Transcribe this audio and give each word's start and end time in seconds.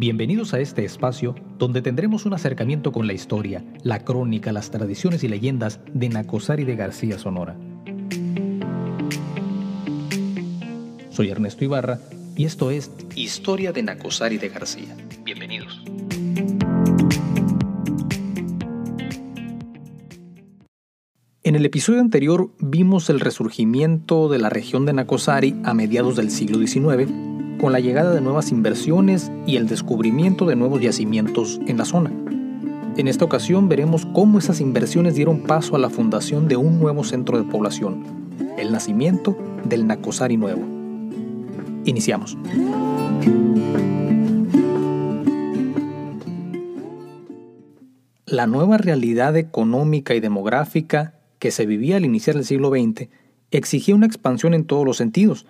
Bienvenidos 0.00 0.54
a 0.54 0.60
este 0.60 0.84
espacio 0.84 1.34
donde 1.58 1.82
tendremos 1.82 2.24
un 2.24 2.32
acercamiento 2.32 2.92
con 2.92 3.08
la 3.08 3.14
historia, 3.14 3.64
la 3.82 4.04
crónica, 4.04 4.52
las 4.52 4.70
tradiciones 4.70 5.24
y 5.24 5.28
leyendas 5.28 5.80
de 5.92 6.08
Nacosari 6.08 6.62
de 6.62 6.76
García 6.76 7.18
Sonora. 7.18 7.56
Soy 11.10 11.30
Ernesto 11.30 11.64
Ibarra 11.64 11.98
y 12.36 12.44
esto 12.44 12.70
es 12.70 12.92
Historia 13.16 13.72
de 13.72 13.82
Nacosari 13.82 14.38
de 14.38 14.50
García. 14.50 14.96
Bienvenidos. 15.24 15.82
En 21.42 21.56
el 21.56 21.66
episodio 21.66 22.00
anterior 22.00 22.52
vimos 22.60 23.10
el 23.10 23.18
resurgimiento 23.18 24.28
de 24.28 24.38
la 24.38 24.48
región 24.48 24.86
de 24.86 24.92
Nacosari 24.92 25.56
a 25.64 25.74
mediados 25.74 26.14
del 26.14 26.30
siglo 26.30 26.64
XIX 26.64 27.27
con 27.58 27.72
la 27.72 27.80
llegada 27.80 28.14
de 28.14 28.20
nuevas 28.20 28.52
inversiones 28.52 29.32
y 29.46 29.56
el 29.56 29.66
descubrimiento 29.66 30.46
de 30.46 30.56
nuevos 30.56 30.80
yacimientos 30.80 31.60
en 31.66 31.76
la 31.76 31.84
zona. 31.84 32.12
En 32.96 33.08
esta 33.08 33.24
ocasión 33.24 33.68
veremos 33.68 34.06
cómo 34.06 34.38
esas 34.38 34.60
inversiones 34.60 35.14
dieron 35.14 35.40
paso 35.40 35.76
a 35.76 35.78
la 35.78 35.90
fundación 35.90 36.48
de 36.48 36.56
un 36.56 36.80
nuevo 36.80 37.04
centro 37.04 37.38
de 37.38 37.44
población, 37.44 38.04
el 38.56 38.72
nacimiento 38.72 39.36
del 39.64 39.86
Nacosari 39.86 40.36
Nuevo. 40.36 40.62
Iniciamos. 41.84 42.36
La 48.26 48.46
nueva 48.46 48.78
realidad 48.78 49.36
económica 49.36 50.14
y 50.14 50.20
demográfica 50.20 51.14
que 51.38 51.50
se 51.50 51.66
vivía 51.66 51.96
al 51.96 52.04
iniciar 52.04 52.36
el 52.36 52.44
siglo 52.44 52.70
XX 52.70 53.08
exigía 53.50 53.94
una 53.94 54.06
expansión 54.06 54.54
en 54.54 54.64
todos 54.64 54.84
los 54.84 54.96
sentidos, 54.96 55.46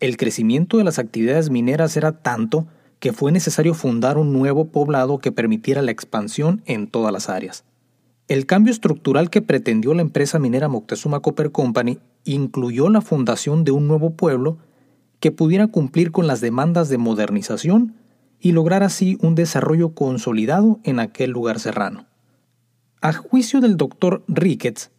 el 0.00 0.16
crecimiento 0.16 0.78
de 0.78 0.84
las 0.84 0.98
actividades 0.98 1.50
mineras 1.50 1.96
era 1.96 2.12
tanto 2.12 2.66
que 2.98 3.12
fue 3.12 3.32
necesario 3.32 3.74
fundar 3.74 4.18
un 4.18 4.32
nuevo 4.32 4.66
poblado 4.66 5.18
que 5.18 5.32
permitiera 5.32 5.82
la 5.82 5.90
expansión 5.90 6.62
en 6.66 6.86
todas 6.86 7.12
las 7.12 7.28
áreas. 7.28 7.64
El 8.28 8.46
cambio 8.46 8.72
estructural 8.72 9.30
que 9.30 9.42
pretendió 9.42 9.94
la 9.94 10.02
empresa 10.02 10.38
minera 10.38 10.68
Moctezuma 10.68 11.20
Copper 11.20 11.52
Company 11.52 11.98
incluyó 12.24 12.88
la 12.88 13.00
fundación 13.00 13.64
de 13.64 13.70
un 13.70 13.86
nuevo 13.86 14.14
pueblo 14.14 14.58
que 15.20 15.30
pudiera 15.30 15.68
cumplir 15.68 16.10
con 16.10 16.26
las 16.26 16.40
demandas 16.40 16.88
de 16.88 16.98
modernización 16.98 17.94
y 18.40 18.52
lograr 18.52 18.82
así 18.82 19.16
un 19.22 19.34
desarrollo 19.34 19.94
consolidado 19.94 20.80
en 20.84 21.00
aquel 21.00 21.30
lugar 21.30 21.60
serrano. 21.60 22.06
A 23.00 23.12
juicio 23.12 23.60
del 23.60 23.76
doctor 23.76 24.24
Ricketts, 24.26 24.90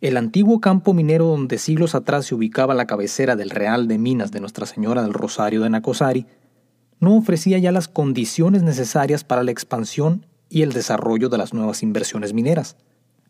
el 0.00 0.16
antiguo 0.16 0.60
campo 0.60 0.94
minero 0.94 1.26
donde 1.26 1.58
siglos 1.58 1.94
atrás 1.94 2.26
se 2.26 2.34
ubicaba 2.34 2.74
la 2.74 2.86
cabecera 2.86 3.36
del 3.36 3.50
Real 3.50 3.86
de 3.86 3.98
Minas 3.98 4.30
de 4.30 4.40
Nuestra 4.40 4.64
Señora 4.64 5.02
del 5.02 5.12
Rosario 5.12 5.60
de 5.60 5.70
Nacosari, 5.70 6.26
no 7.00 7.16
ofrecía 7.16 7.58
ya 7.58 7.70
las 7.70 7.88
condiciones 7.88 8.62
necesarias 8.62 9.24
para 9.24 9.42
la 9.42 9.50
expansión 9.50 10.26
y 10.48 10.62
el 10.62 10.72
desarrollo 10.72 11.28
de 11.28 11.38
las 11.38 11.52
nuevas 11.52 11.82
inversiones 11.82 12.32
mineras. 12.32 12.76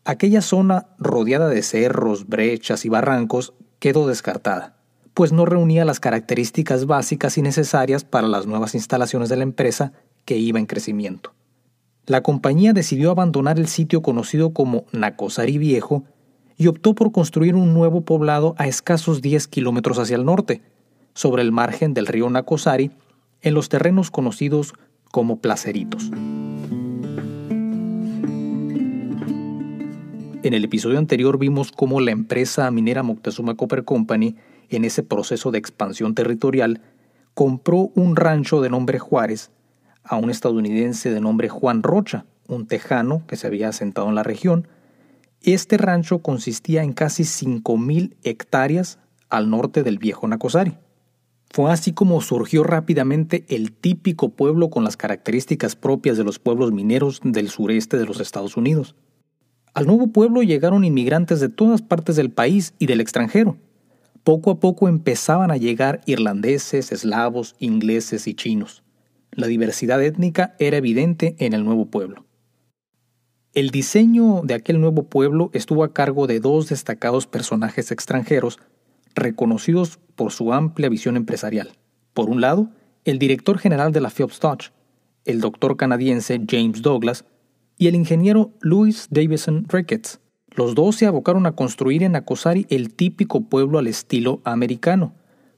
Aquella 0.05 0.43
zona, 0.43 0.87
rodeada 0.98 1.48
de 1.48 1.63
cerros, 1.63 2.29
brechas 2.29 2.85
y 2.85 2.89
barrancos, 2.89 3.53
quedó 3.81 4.07
descartada, 4.07 4.77
pues 5.13 5.33
no 5.33 5.47
reunía 5.47 5.85
las 5.85 6.01
características 6.01 6.87
básicas 6.87 7.37
y 7.37 7.43
necesarias 7.43 8.05
para 8.05 8.29
las 8.29 8.47
nuevas 8.47 8.75
instalaciones 8.75 9.29
de 9.29 9.37
la 9.37 9.43
empresa 9.43 9.93
que 10.25 10.37
iba 10.37 10.59
en 10.59 10.67
crecimiento. 10.67 11.33
La 12.07 12.23
compañía 12.23 12.73
decidió 12.73 13.11
abandonar 13.11 13.59
el 13.59 13.69
sitio 13.69 14.03
conocido 14.03 14.53
como 14.53 14.85
Nacosari 14.93 15.59
Viejo 15.59 16.05
y 16.61 16.66
optó 16.66 16.94
por 16.94 17.11
construir 17.11 17.55
un 17.55 17.72
nuevo 17.72 18.03
poblado 18.03 18.55
a 18.58 18.66
escasos 18.66 19.22
10 19.22 19.48
kilómetros 19.48 19.98
hacia 19.98 20.16
el 20.16 20.27
norte, 20.27 20.61
sobre 21.14 21.41
el 21.41 21.52
margen 21.52 21.94
del 21.94 22.06
río 22.06 22.28
Nacosari, 22.28 22.91
en 23.41 23.55
los 23.55 23.70
terrenos 23.70 24.11
conocidos 24.11 24.75
como 25.11 25.39
Placeritos. 25.39 26.11
En 30.42 30.52
el 30.52 30.62
episodio 30.62 30.98
anterior 30.98 31.39
vimos 31.39 31.73
cómo 31.73 31.98
la 31.98 32.11
empresa 32.11 32.70
minera 32.70 33.02
Moctezuma 33.02 33.55
Copper 33.55 33.85
Company, 33.85 34.36
en 34.68 34.85
ese 34.85 35.02
proceso 35.02 35.51
de 35.51 35.58
expansión 35.58 36.14
territorial, 36.14 36.83
compró 37.33 37.90
un 37.95 38.17
rancho 38.17 38.61
de 38.61 38.68
nombre 38.68 38.98
Juárez 38.98 39.51
a 40.05 40.17
un 40.17 40.29
estadounidense 40.29 41.11
de 41.11 41.23
nombre 41.23 41.48
Juan 41.48 41.83
Rocha, 41.83 42.27
un 42.48 42.67
tejano 42.67 43.23
que 43.27 43.36
se 43.36 43.46
había 43.46 43.70
asentado 43.70 44.11
en 44.11 44.14
la 44.14 44.24
región, 44.24 44.68
este 45.42 45.78
rancho 45.78 46.20
consistía 46.20 46.83
en 46.83 46.92
casi 46.92 47.23
5.000 47.23 48.17
hectáreas 48.23 48.98
al 49.28 49.48
norte 49.48 49.83
del 49.83 49.98
viejo 49.98 50.28
Nacosari. 50.28 50.77
Fue 51.52 51.73
así 51.73 51.92
como 51.92 52.20
surgió 52.20 52.62
rápidamente 52.62 53.45
el 53.48 53.73
típico 53.73 54.30
pueblo 54.30 54.70
con 54.70 54.84
las 54.84 54.96
características 54.96 55.74
propias 55.74 56.17
de 56.17 56.24
los 56.24 56.39
pueblos 56.39 56.73
mineros 56.73 57.20
del 57.24 57.48
sureste 57.48 57.96
de 57.96 58.06
los 58.06 58.20
Estados 58.20 58.56
Unidos. 58.56 58.95
Al 59.74 59.86
nuevo 59.86 60.08
pueblo 60.08 60.42
llegaron 60.42 60.84
inmigrantes 60.84 61.40
de 61.40 61.48
todas 61.48 61.83
partes 61.83 62.17
del 62.17 62.30
país 62.30 62.74
y 62.79 62.86
del 62.86 63.00
extranjero. 63.00 63.56
Poco 64.23 64.50
a 64.50 64.61
poco 64.61 64.89
empezaban 64.89 65.50
a 65.50 65.56
llegar 65.56 66.02
irlandeses, 66.06 66.92
eslavos, 66.92 67.56
ingleses 67.58 68.27
y 68.27 68.34
chinos. 68.34 68.83
La 69.33 69.46
diversidad 69.46 70.02
étnica 70.02 70.55
era 70.58 70.77
evidente 70.77 71.34
en 71.39 71.52
el 71.52 71.64
nuevo 71.64 71.86
pueblo. 71.86 72.27
El 73.52 73.70
diseño 73.70 74.42
de 74.44 74.55
aquel 74.55 74.80
nuevo 74.80 75.08
pueblo 75.08 75.50
estuvo 75.52 75.83
a 75.83 75.92
cargo 75.92 76.28
de 76.28 76.38
dos 76.38 76.68
destacados 76.68 77.27
personajes 77.27 77.90
extranjeros 77.90 78.61
reconocidos 79.16 79.98
por 80.14 80.30
su 80.30 80.52
amplia 80.52 80.88
visión 80.88 81.16
empresarial. 81.16 81.72
Por 82.14 82.30
un 82.30 82.40
lado, 82.40 82.70
el 83.05 83.18
director 83.18 83.58
general 83.58 83.90
de 83.90 84.00
la 84.00 84.11
Phelps 84.11 84.38
Dodge, 84.38 84.70
el 85.24 85.40
doctor 85.40 85.77
canadiense 85.77 86.40
James 86.48 86.80
Douglas, 86.80 87.24
y 87.77 87.88
el 87.88 87.96
ingeniero 87.96 88.52
Louis 88.61 89.08
Davison 89.11 89.67
Ricketts. 89.68 90.20
Los 90.50 90.77
dos 90.77 90.94
se 90.94 91.06
abocaron 91.06 91.46
a 91.46 91.56
construir 91.56 92.05
en 92.05 92.14
Acosari 92.14 92.67
el 92.68 92.94
típico 92.94 93.40
pueblo 93.48 93.80
al 93.80 93.88
estilo 93.88 94.42
americano, 94.44 95.14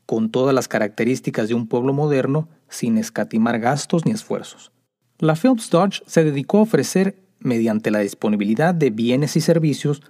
con 0.07 0.31
todas 0.31 0.55
las 0.55 0.67
características 0.67 1.49
de 1.49 1.55
un 1.55 1.67
pueblo 1.67 1.93
moderno 1.93 2.49
sin 2.71 2.97
escatimar 2.97 3.59
gastos 3.61 4.07
ni 4.07 4.13
esfuerzos. 4.13 4.73
La 5.19 5.35
Phelps 5.35 5.69
Dodge 5.69 6.03
se 6.07 6.25
dedicó 6.25 6.59
a 6.59 6.63
ofrecer 6.63 7.22
mediante 7.45 7.91
la 7.91 8.01
disponibilidad 8.01 8.75
de 8.75 8.91
bienes 8.91 9.37
y 9.37 9.41
servicios, 9.41 10.03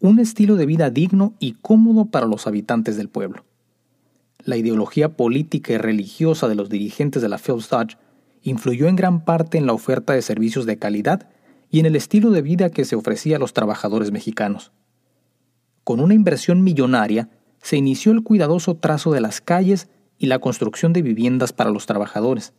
un 0.00 0.18
estilo 0.18 0.56
de 0.56 0.66
vida 0.66 0.90
digno 0.90 1.34
y 1.38 1.52
cómodo 1.52 2.06
para 2.06 2.26
los 2.26 2.46
habitantes 2.46 2.96
del 2.96 3.08
pueblo. 3.08 3.44
La 4.44 4.56
ideología 4.56 5.16
política 5.16 5.72
y 5.72 5.78
religiosa 5.78 6.48
de 6.48 6.54
los 6.54 6.68
dirigentes 6.68 7.22
de 7.22 7.28
la 7.28 7.38
Dodge 7.38 7.96
influyó 8.42 8.88
en 8.88 8.96
gran 8.96 9.24
parte 9.24 9.56
en 9.56 9.66
la 9.66 9.72
oferta 9.72 10.12
de 10.12 10.22
servicios 10.22 10.66
de 10.66 10.78
calidad 10.78 11.28
y 11.70 11.80
en 11.80 11.86
el 11.86 11.96
estilo 11.96 12.30
de 12.30 12.42
vida 12.42 12.70
que 12.70 12.84
se 12.84 12.94
ofrecía 12.94 13.36
a 13.36 13.38
los 13.38 13.54
trabajadores 13.54 14.12
mexicanos. 14.12 14.72
Con 15.82 16.00
una 16.00 16.14
inversión 16.14 16.62
millonaria, 16.62 17.30
se 17.62 17.76
inició 17.76 18.12
el 18.12 18.22
cuidadoso 18.22 18.76
trazo 18.76 19.12
de 19.12 19.22
las 19.22 19.40
calles 19.40 19.88
y 20.18 20.26
la 20.26 20.38
construcción 20.38 20.92
de 20.92 21.02
viviendas 21.02 21.52
para 21.52 21.70
los 21.70 21.86
trabajadores. 21.86 22.52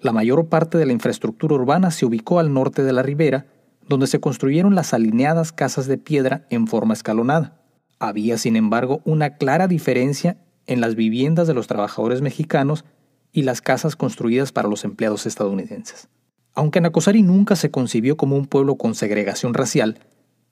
La 0.00 0.12
mayor 0.12 0.46
parte 0.46 0.78
de 0.78 0.86
la 0.86 0.92
infraestructura 0.92 1.54
urbana 1.54 1.90
se 1.90 2.06
ubicó 2.06 2.38
al 2.38 2.52
norte 2.52 2.84
de 2.84 2.92
la 2.92 3.02
ribera, 3.02 3.46
donde 3.88 4.06
se 4.06 4.20
construyeron 4.20 4.74
las 4.74 4.94
alineadas 4.94 5.52
casas 5.52 5.86
de 5.86 5.98
piedra 5.98 6.46
en 6.50 6.66
forma 6.66 6.94
escalonada. 6.94 7.60
Había, 7.98 8.38
sin 8.38 8.54
embargo, 8.56 9.00
una 9.04 9.36
clara 9.36 9.66
diferencia 9.66 10.36
en 10.66 10.80
las 10.80 10.94
viviendas 10.94 11.48
de 11.48 11.54
los 11.54 11.66
trabajadores 11.66 12.20
mexicanos 12.20 12.84
y 13.32 13.42
las 13.42 13.60
casas 13.60 13.96
construidas 13.96 14.52
para 14.52 14.68
los 14.68 14.84
empleados 14.84 15.26
estadounidenses. 15.26 16.08
Aunque 16.54 16.80
Nacosari 16.80 17.22
nunca 17.22 17.56
se 17.56 17.70
concibió 17.70 18.16
como 18.16 18.36
un 18.36 18.46
pueblo 18.46 18.76
con 18.76 18.94
segregación 18.94 19.54
racial, 19.54 19.98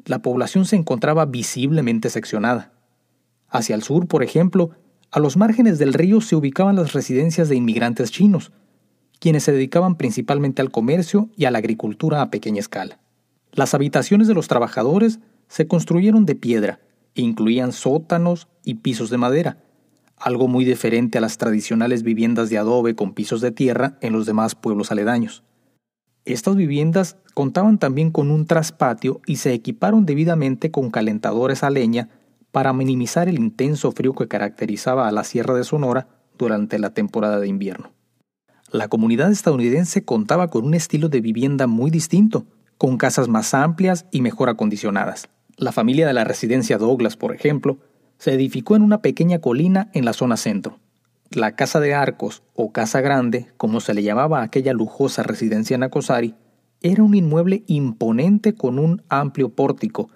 la 0.05 0.21
población 0.21 0.65
se 0.65 0.77
encontraba 0.77 1.27
visiblemente 1.27 2.11
seccionada. 2.11 2.73
Hacia 3.49 3.75
el 3.75 3.83
sur, 3.83 4.06
por 4.06 4.23
ejemplo, 4.23 4.71
a 5.11 5.21
los 5.21 5.37
márgenes 5.37 5.79
del 5.79 5.95
río 5.95 6.20
se 6.20 6.37
ubicaban 6.37 6.76
las 6.76 6.93
residencias 6.93 7.49
de 7.49 7.56
inmigrantes 7.56 8.11
chinos, 8.11 8.53
quienes 9.19 9.45
se 9.45 9.53
dedicaban 9.53 9.97
principalmente 9.97 10.63
al 10.63 10.71
comercio 10.71 11.29
y 11.37 11.45
a 11.47 11.51
la 11.51 11.59
agricultura 11.59 12.23
a 12.23 12.31
pequeña 12.31 12.61
escala. 12.61 12.99
Las 13.53 13.75
habitaciones 13.75 14.29
de 14.29 14.35
los 14.35 14.49
trabajadores 14.49 15.21
se 15.49 15.67
construyeron 15.67 16.27
de 16.27 16.35
piedra 16.35 16.81
e 17.15 17.23
incluían 17.23 17.73
sótanos 17.73 18.49
y 18.65 18.75
pisos 18.75 19.11
de 19.11 19.17
madera, 19.17 19.59
algo 20.19 20.49
muy 20.49 20.65
diferente 20.65 21.19
a 21.19 21.21
las 21.21 21.39
tradicionales 21.39 22.03
viviendas 22.03 22.51
de 22.51 22.59
adobe 22.59 22.95
con 22.95 23.15
pisos 23.15 23.41
de 23.41 23.53
tierra 23.53 23.99
en 24.01 24.13
los 24.13 24.27
demás 24.27 24.55
pueblos 24.55 24.91
aledaños. 24.91 25.43
Estas 26.25 26.57
viviendas 26.57 27.17
contaban 27.35 27.79
también 27.79 28.11
con 28.11 28.31
un 28.31 28.47
traspatio 28.47 29.21
y 29.27 29.37
se 29.37 29.53
equiparon 29.53 30.07
debidamente 30.07 30.71
con 30.71 30.91
calentadores 30.91 31.63
a 31.63 31.71
leña 31.71 32.09
para 32.51 32.73
minimizar 32.73 33.29
el 33.29 33.39
intenso 33.39 33.93
frío 33.93 34.15
que 34.15 34.29
caracterizaba 34.29 35.07
a 35.07 35.13
la 35.13 35.25
Sierra 35.25 35.55
de 35.55 35.65
Sonora 35.65 36.09
durante 36.37 36.79
la 36.79 36.91
temporada 36.91 37.39
de 37.39 37.49
invierno 37.49 37.95
la 38.73 38.89
comunidad 38.89 39.31
estadounidense 39.31 40.05
contaba 40.05 40.49
con 40.49 40.65
un 40.65 40.75
estilo 40.75 41.09
de 41.09 41.21
vivienda 41.21 41.67
muy 41.67 41.91
distinto, 41.91 42.47
con 42.79 42.99
casas 42.99 43.29
más 43.29 43.55
amplias 43.55 44.07
y 44.11 44.23
mejor 44.23 44.49
acondicionadas. 44.49 45.29
La 45.57 45.73
familia 45.73 46.07
de 46.07 46.13
la 46.13 46.25
residencia 46.25 46.77
Douglas, 46.77 47.17
por 47.17 47.35
ejemplo, 47.35 47.79
se 48.19 48.33
edificó 48.33 48.77
en 48.77 48.83
una 48.83 49.03
pequeña 49.03 49.41
colina 49.41 49.89
en 49.95 50.05
la 50.05 50.13
zona 50.13 50.37
centro. 50.37 50.79
La 51.31 51.55
Casa 51.55 51.81
de 51.81 51.95
Arcos, 51.95 52.43
o 52.55 52.73
Casa 52.73 53.01
Grande, 53.01 53.49
como 53.57 53.81
se 53.81 53.95
le 53.95 54.03
llamaba 54.03 54.41
a 54.41 54.45
aquella 54.45 54.73
lujosa 54.73 55.23
residencia 55.23 55.75
en 55.75 55.83
Acosari, 55.83 56.35
era 56.83 57.03
un 57.03 57.15
inmueble 57.15 57.63
imponente 57.67 58.55
con 58.55 58.79
un 58.79 59.03
amplio 59.09 59.49
pórtico, 59.49 60.11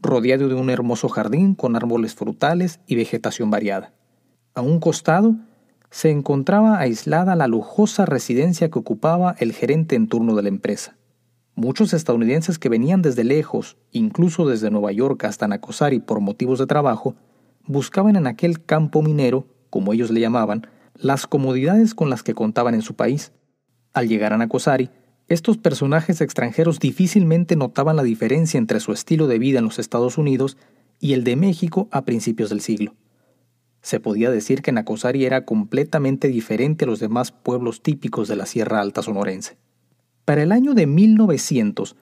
rodeado 0.00 0.48
de 0.48 0.54
un 0.54 0.70
hermoso 0.70 1.08
jardín 1.08 1.54
con 1.54 1.76
árboles 1.76 2.14
frutales 2.14 2.80
y 2.86 2.96
vegetación 2.96 3.50
variada. 3.50 3.92
A 4.54 4.60
un 4.60 4.78
costado 4.78 5.36
se 5.94 6.10
encontraba 6.10 6.80
aislada 6.80 7.36
la 7.36 7.46
lujosa 7.46 8.04
residencia 8.04 8.68
que 8.68 8.80
ocupaba 8.80 9.36
el 9.38 9.52
gerente 9.52 9.94
en 9.94 10.08
turno 10.08 10.34
de 10.34 10.42
la 10.42 10.48
empresa. 10.48 10.96
Muchos 11.54 11.94
estadounidenses 11.94 12.58
que 12.58 12.68
venían 12.68 13.00
desde 13.00 13.22
lejos, 13.22 13.76
incluso 13.92 14.44
desde 14.44 14.72
Nueva 14.72 14.90
York 14.90 15.22
hasta 15.22 15.46
Nacosari 15.46 16.00
por 16.00 16.18
motivos 16.18 16.58
de 16.58 16.66
trabajo, 16.66 17.14
buscaban 17.64 18.16
en 18.16 18.26
aquel 18.26 18.64
campo 18.64 19.02
minero, 19.02 19.46
como 19.70 19.92
ellos 19.92 20.10
le 20.10 20.18
llamaban, 20.18 20.66
las 20.96 21.28
comodidades 21.28 21.94
con 21.94 22.10
las 22.10 22.24
que 22.24 22.34
contaban 22.34 22.74
en 22.74 22.82
su 22.82 22.94
país. 22.94 23.30
Al 23.92 24.08
llegar 24.08 24.32
a 24.32 24.38
Nacosari, 24.38 24.90
estos 25.28 25.58
personajes 25.58 26.20
extranjeros 26.20 26.80
difícilmente 26.80 27.54
notaban 27.54 27.94
la 27.94 28.02
diferencia 28.02 28.58
entre 28.58 28.80
su 28.80 28.90
estilo 28.90 29.28
de 29.28 29.38
vida 29.38 29.60
en 29.60 29.64
los 29.66 29.78
Estados 29.78 30.18
Unidos 30.18 30.56
y 30.98 31.12
el 31.12 31.22
de 31.22 31.36
México 31.36 31.86
a 31.92 32.04
principios 32.04 32.50
del 32.50 32.62
siglo. 32.62 32.96
Se 33.84 34.00
podía 34.00 34.30
decir 34.30 34.62
que 34.62 34.72
Nacosari 34.72 35.26
era 35.26 35.44
completamente 35.44 36.28
diferente 36.28 36.86
a 36.86 36.88
los 36.88 37.00
demás 37.00 37.32
pueblos 37.32 37.82
típicos 37.82 38.28
de 38.28 38.34
la 38.34 38.46
Sierra 38.46 38.80
Alta 38.80 39.02
sonorense. 39.02 39.58
Para 40.24 40.42
el 40.42 40.52
año 40.52 40.72
de 40.72 40.86
1900, 40.86 41.94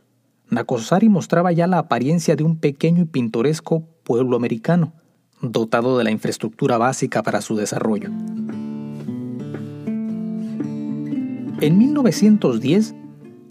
Nacosari 0.49 1.09
mostraba 1.09 1.51
ya 1.51 1.67
la 1.67 1.79
apariencia 1.79 2.37
de 2.37 2.45
un 2.45 2.57
pequeño 2.61 3.03
y 3.03 3.07
pintoresco 3.07 3.83
pueblo 4.05 4.37
americano, 4.37 4.93
dotado 5.41 5.99
de 5.99 6.05
la 6.05 6.13
infraestructura 6.13 6.79
básica 6.79 7.25
para 7.25 7.41
su 7.41 7.57
desarrollo. 7.57 8.11
En 11.61 11.79
1910, 11.79 12.95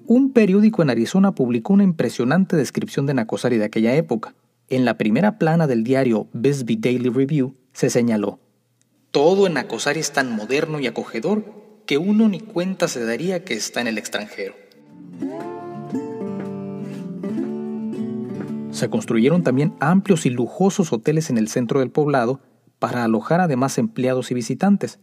un 0.08 0.32
periódico 0.32 0.82
en 0.82 0.90
Arizona 0.90 1.36
publicó 1.36 1.74
una 1.74 1.84
impresionante 1.84 2.56
descripción 2.56 3.06
de 3.08 3.14
Nacosari 3.14 3.58
de 3.58 3.66
aquella 3.66 3.94
época. 3.94 4.36
En 4.70 4.86
la 4.86 4.98
primera 4.98 5.38
plana 5.38 5.68
del 5.68 5.84
diario 5.84 6.30
Bisbee 6.32 6.78
Daily 6.78 7.10
Review 7.10 7.56
se 7.74 7.90
señaló, 7.90 8.40
Todo 9.12 9.48
en 9.48 9.54
Nacosari 9.54 10.00
es 10.00 10.12
tan 10.12 10.32
moderno 10.32 10.80
y 10.80 10.88
acogedor 10.88 11.44
que 11.86 11.98
uno 11.98 12.30
ni 12.30 12.40
cuenta 12.40 12.88
se 12.88 13.04
daría 13.04 13.44
que 13.44 13.54
está 13.54 13.82
en 13.82 13.88
el 13.88 13.98
extranjero. 13.98 14.54
Se 18.72 18.90
construyeron 18.90 19.44
también 19.44 19.76
amplios 19.80 20.26
y 20.26 20.30
lujosos 20.30 20.94
hoteles 20.94 21.30
en 21.30 21.38
el 21.38 21.50
centro 21.50 21.82
del 21.82 21.92
poblado 21.92 22.40
para 22.80 23.04
alojar 23.04 23.42
además 23.42 23.78
empleados 23.78 24.32
y 24.32 24.34
visitantes. 24.34 25.00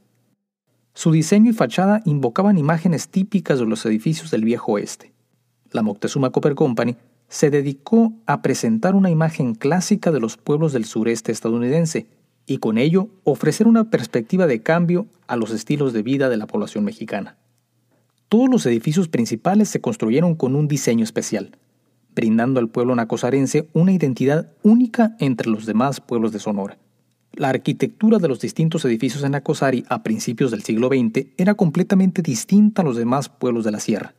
Su 0.94 1.12
diseño 1.12 1.50
y 1.50 1.55
fachada 1.55 2.00
invocaban 2.05 2.59
imágenes 2.59 3.09
típicas 3.09 3.61
de 3.61 3.67
los 3.67 3.85
edificios 3.87 4.31
del 4.31 4.44
viejo 4.44 4.73
oeste. 4.73 5.12
La 5.71 5.82
Moctezuma 5.82 6.31
Copper 6.31 6.55
Company 6.55 6.97
se 7.29 7.50
dedicó 7.50 8.14
a 8.26 8.43
presentar 8.43 8.94
una 8.94 9.11
imagen 9.11 9.55
clásica 9.55 10.11
de 10.11 10.19
los 10.19 10.38
pueblos 10.38 10.73
del 10.73 10.87
sureste 10.87 11.31
estadounidense 11.31 12.09
y 12.49 12.59
con 12.59 12.79
ello 12.79 13.11
ofrecer 13.25 13.69
una 13.69 13.91
perspectiva 13.91 14.47
de 14.47 14.62
cambio 14.62 15.06
a 15.29 15.37
los 15.37 15.53
estilos 15.53 15.93
de 15.93 16.03
vida 16.03 16.29
de 16.31 16.39
la 16.39 16.47
población 16.47 16.83
mexicana. 16.83 17.37
Todos 18.29 18.49
los 18.49 18.67
edificios 18.67 19.06
principales 19.06 19.69
se 19.69 19.81
construyeron 19.81 20.35
con 20.35 20.56
un 20.56 20.67
diseño 20.67 21.05
especial, 21.05 21.56
brindando 22.15 22.59
al 22.59 22.71
pueblo 22.71 22.95
nacosarense 22.95 23.69
una 23.75 23.93
identidad 23.93 24.50
única 24.62 25.15
entre 25.21 25.50
los 25.50 25.67
demás 25.67 26.00
pueblos 26.00 26.33
de 26.33 26.39
Sonora. 26.39 26.79
La 27.35 27.50
arquitectura 27.50 28.19
de 28.19 28.29
los 28.29 28.41
distintos 28.41 28.85
edificios 28.87 29.23
en 29.23 29.33
Nacosari 29.33 29.85
a 29.89 30.03
principios 30.03 30.50
del 30.50 30.62
siglo 30.62 30.89
XX 30.89 31.27
era 31.37 31.55
completamente 31.55 32.23
distinta 32.23 32.81
a 32.81 32.85
los 32.85 32.97
demás 32.97 33.29
pueblos 33.29 33.65
de 33.65 33.73
la 33.73 33.79
sierra. 33.79 34.15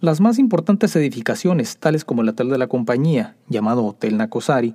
Las 0.00 0.20
más 0.20 0.38
importantes 0.38 0.96
edificaciones, 0.96 1.76
tales 1.76 2.04
como 2.04 2.22
el 2.22 2.30
hotel 2.30 2.48
de 2.48 2.58
la 2.58 2.66
compañía, 2.66 3.36
llamado 3.48 3.84
Hotel 3.84 4.16
Nacosari, 4.16 4.74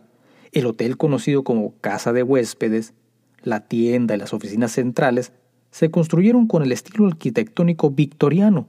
el 0.51 0.65
hotel 0.65 0.97
conocido 0.97 1.43
como 1.43 1.73
Casa 1.81 2.13
de 2.13 2.23
Huéspedes, 2.23 2.93
la 3.43 3.67
tienda 3.67 4.15
y 4.15 4.17
las 4.17 4.33
oficinas 4.33 4.71
centrales, 4.71 5.31
se 5.71 5.91
construyeron 5.91 6.47
con 6.47 6.63
el 6.63 6.71
estilo 6.71 7.07
arquitectónico 7.07 7.91
victoriano 7.91 8.67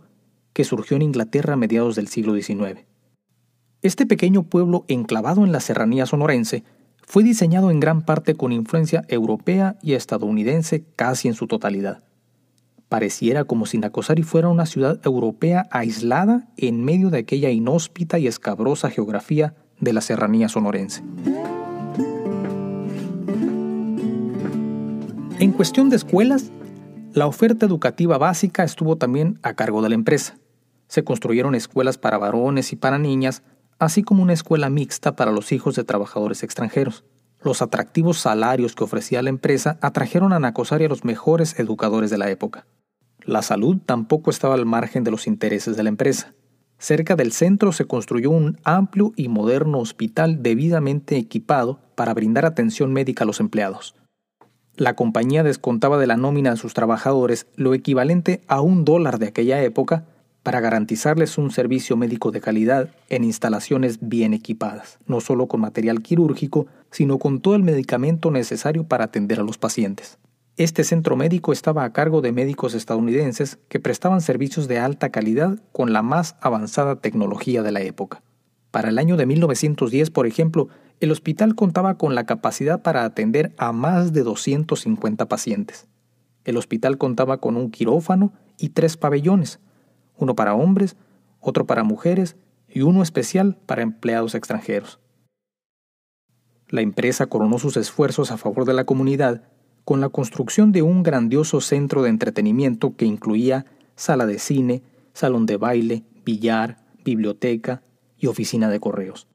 que 0.52 0.64
surgió 0.64 0.96
en 0.96 1.02
Inglaterra 1.02 1.55
a 1.55 1.56
mediados 1.56 1.96
del 1.96 2.08
siglo 2.08 2.34
XIX. 2.34 2.81
Este 3.82 4.05
pequeño 4.05 4.43
pueblo 4.43 4.84
enclavado 4.88 5.44
en 5.44 5.52
la 5.52 5.61
serranía 5.61 6.05
sonorense 6.06 6.64
fue 7.06 7.25
diseñado 7.25 7.70
en 7.70 7.81
gran 7.81 8.02
parte 8.02 8.34
con 8.34 8.52
influencia 8.52 9.05
europea 9.08 9.78
y 9.82 9.94
estadounidense 9.94 10.84
casi 10.96 11.28
en 11.28 11.34
su 11.34 11.46
totalidad. 11.46 12.02
Pareciera 12.88 13.44
como 13.44 13.67
si 13.67 13.78
Nacosari 13.78 14.22
fuera 14.22 14.49
una 14.49 14.67
ciudad 14.67 15.00
europea 15.05 15.69
aislada 15.70 16.49
en 16.56 16.84
medio 16.84 17.11
de 17.11 17.19
aquella 17.19 17.50
inhóspita 17.50 18.19
y 18.19 18.26
escabrosa 18.26 18.90
geografía 18.90 19.55
de 19.81 19.93
la 19.93 20.00
serranía 20.00 20.49
sonorense. 20.49 21.02
En 25.41 25.53
cuestión 25.53 25.89
de 25.89 25.97
escuelas, 25.97 26.53
la 27.15 27.27
oferta 27.27 27.65
educativa 27.65 28.19
básica 28.19 28.63
estuvo 28.63 28.97
también 28.97 29.39
a 29.43 29.55
cargo 29.55 29.81
de 29.81 29.89
la 29.89 29.95
empresa. 29.95 30.37
Se 30.87 31.03
construyeron 31.03 31.55
escuelas 31.55 31.97
para 31.97 32.19
varones 32.19 32.75
y 32.75 32.77
para 32.77 32.99
niñas, 32.99 33.43
así 33.79 34.03
como 34.03 34.23
una 34.23 34.35
escuela 34.35 34.69
mixta 34.69 35.17
para 35.17 35.33
los 35.33 35.51
hijos 35.53 35.77
de 35.77 35.85
trabajadores 35.85 36.43
extranjeros. 36.43 37.07
Los 37.41 37.63
atractivos 37.63 38.19
salarios 38.19 38.75
que 38.75 38.85
ofrecía 38.85 39.23
la 39.23 39.31
empresa 39.31 39.79
atrajeron 39.81 40.35
a 40.35 40.41
Nacosari 40.41 40.85
a 40.85 40.89
los 40.91 41.07
mejores 41.07 41.59
educadores 41.59 42.11
de 42.11 42.19
la 42.19 42.29
época. 42.29 42.67
La 43.23 43.41
salud 43.41 43.79
tampoco 43.87 44.29
estaba 44.29 44.53
al 44.53 44.67
margen 44.67 45.05
de 45.05 45.11
los 45.11 45.27
intereses 45.27 45.75
de 45.75 45.83
la 45.83 45.89
empresa. 45.89 46.35
Cerca 46.77 47.17
del 47.17 47.33
centro 47.33 47.73
se 47.73 47.87
construyó 47.87 48.31
un 48.31 48.59
amplio 48.63 49.15
y 49.17 49.29
moderno 49.29 49.79
hospital 49.79 50.43
debidamente 50.43 51.17
equipado 51.17 51.81
para 51.95 52.13
brindar 52.13 52.45
atención 52.45 52.93
médica 52.93 53.25
a 53.25 53.27
los 53.27 53.41
empleados. 53.41 53.95
La 54.81 54.97
compañía 54.97 55.43
descontaba 55.43 55.99
de 55.99 56.06
la 56.06 56.17
nómina 56.17 56.53
de 56.53 56.56
sus 56.56 56.73
trabajadores 56.73 57.47
lo 57.55 57.75
equivalente 57.75 58.41
a 58.49 58.62
un 58.62 58.87
dólar 58.87 59.19
de 59.19 59.27
aquella 59.29 59.62
época 59.62 60.06
para 60.43 60.61
garantizarles 60.61 61.37
un 61.37 61.50
servicio 61.50 61.99
médico 61.99 62.31
de 62.31 62.41
calidad 62.41 62.88
en 63.11 63.23
instalaciones 63.23 63.99
bien 64.00 64.32
equipadas, 64.32 64.99
no 65.05 65.21
solo 65.21 65.49
con 65.49 65.61
material 65.61 66.00
quirúrgico, 66.00 66.67
sino 66.91 67.19
con 67.19 67.43
todo 67.43 67.56
el 67.56 67.62
medicamento 67.62 68.31
necesario 68.31 68.85
para 68.85 69.05
atender 69.05 69.41
a 69.41 69.43
los 69.43 69.59
pacientes. 69.59 70.17
Este 70.56 70.82
centro 70.82 71.15
médico 71.15 71.53
estaba 71.53 71.85
a 71.85 71.93
cargo 71.93 72.23
de 72.23 72.32
médicos 72.32 72.73
estadounidenses 72.73 73.58
que 73.69 73.81
prestaban 73.81 74.22
servicios 74.22 74.67
de 74.67 74.79
alta 74.79 75.10
calidad 75.10 75.58
con 75.72 75.93
la 75.93 76.01
más 76.01 76.37
avanzada 76.41 76.96
tecnología 76.96 77.63
de 77.63 77.72
la 77.72 77.82
época. 77.82 78.22
Para 78.70 78.89
el 78.89 78.99
año 78.99 79.19
de 79.19 79.27
1910, 79.27 80.10
por 80.10 80.27
ejemplo, 80.27 80.69
el 81.01 81.11
hospital 81.11 81.55
contaba 81.55 81.97
con 81.97 82.15
la 82.15 82.25
capacidad 82.25 82.83
para 82.83 83.05
atender 83.05 83.55
a 83.57 83.73
más 83.73 84.13
de 84.13 84.23
250 84.23 85.27
pacientes. 85.29 85.89
El 86.45 86.59
hospital 86.59 86.99
contaba 86.99 87.39
con 87.39 87.57
un 87.57 87.71
quirófano 87.71 88.35
y 88.59 88.71
tres 88.71 88.99
pabellones, 88.99 89.61
uno 90.19 90.35
para 90.35 90.55
hombres, 90.55 90.97
otro 91.41 91.67
para 91.67 91.85
mujeres 91.85 92.37
y 92.69 92.83
uno 92.83 93.03
especial 93.03 93.57
para 93.65 93.81
empleados 93.81 94.35
extranjeros. 94.35 95.01
La 96.69 96.83
empresa 96.83 97.27
coronó 97.27 97.59
sus 97.59 97.79
esfuerzos 97.79 98.31
a 98.31 98.37
favor 98.37 98.67
de 98.67 98.75
la 98.75 98.85
comunidad 98.85 99.43
con 99.85 100.03
la 100.03 100.11
construcción 100.11 100.71
de 100.71 100.83
un 100.83 101.03
grandioso 101.03 101.63
centro 101.63 102.03
de 102.03 102.11
entretenimiento 102.11 102.95
que 102.97 103.07
incluía 103.07 103.65
sala 103.97 104.27
de 104.27 104.39
cine, 104.39 104.83
salón 105.15 105.47
de 105.47 105.57
baile, 105.57 106.05
billar, 106.27 106.77
biblioteca 107.03 107.83
y 108.19 108.27
oficina 108.27 108.69
de 108.69 108.81
correos. 108.81 109.30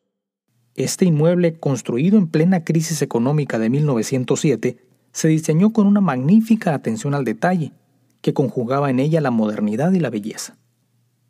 Este 0.76 1.06
inmueble, 1.06 1.58
construido 1.58 2.18
en 2.18 2.28
plena 2.28 2.66
crisis 2.66 3.02
económica 3.02 3.60
de 3.60 3.70
1907, 3.70 4.78
se 5.14 5.28
diseñó 5.30 5.72
con 5.72 5.88
una 5.88 6.02
magnífica 6.02 6.74
atención 6.74 7.14
al 7.14 7.24
detalle, 7.24 7.72
que 8.22 8.34
conjugaba 8.34 8.90
en 8.90 9.00
ella 9.00 9.22
la 9.22 9.32
modernidad 9.32 9.94
y 9.94 10.02
la 10.02 10.10
belleza. 10.10 10.58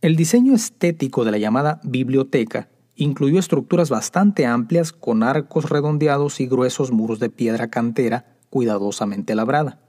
El 0.01 0.15
diseño 0.15 0.55
estético 0.55 1.25
de 1.25 1.31
la 1.31 1.37
llamada 1.37 1.79
biblioteca 1.83 2.69
incluyó 2.95 3.37
estructuras 3.37 3.89
bastante 3.89 4.47
amplias 4.47 4.91
con 4.91 5.21
arcos 5.21 5.69
redondeados 5.69 6.39
y 6.39 6.47
gruesos 6.47 6.91
muros 6.91 7.19
de 7.19 7.29
piedra 7.29 7.69
cantera 7.69 8.37
cuidadosamente 8.49 9.35
labrada. 9.35 9.85